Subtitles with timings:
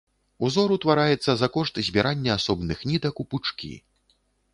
[0.45, 3.71] Узор утвараецца за кошт збірання асобных нітак у пучкі.